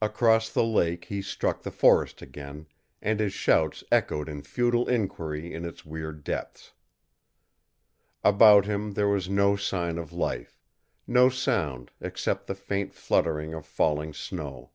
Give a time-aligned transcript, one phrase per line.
[0.00, 2.66] Across the lake he struck the forest again,
[3.02, 6.72] and his shouts echoed in futile inquiry in its weird depths.
[8.22, 10.62] About him there was no sign of life,
[11.06, 14.70] no sound except the faint fluttering of falling snow.